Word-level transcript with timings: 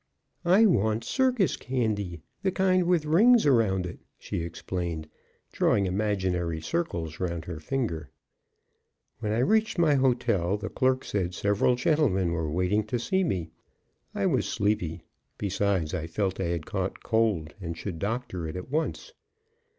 "I 0.45 0.65
want 0.65 1.03
circus 1.03 1.55
candy, 1.57 2.23
the 2.41 2.51
kind 2.51 2.85
with 2.87 3.05
rings 3.05 3.45
around 3.45 3.85
it," 3.85 3.99
she 4.17 4.41
explained, 4.41 5.07
drawing 5.51 5.85
imaginary 5.85 6.59
circles 6.59 7.19
round 7.19 7.45
her 7.45 7.59
finger. 7.59 8.09
When 9.19 9.31
I 9.31 9.37
reached 9.45 9.77
my 9.77 9.93
hotel 9.93 10.57
the 10.57 10.69
clerk 10.69 11.05
said 11.05 11.35
several 11.35 11.75
gentlemen 11.75 12.31
were 12.31 12.49
waiting 12.49 12.83
to 12.85 12.97
see 12.97 13.23
me. 13.23 13.51
I 14.15 14.25
was 14.25 14.49
sleepy; 14.49 15.03
besides, 15.37 15.93
I 15.93 16.07
felt 16.07 16.39
I 16.41 16.45
had 16.45 16.65
caught 16.65 17.03
cold 17.03 17.53
and 17.61 17.77
should 17.77 17.99
doctor 17.99 18.47
it 18.47 18.55
at 18.55 18.71
once. 18.71 19.13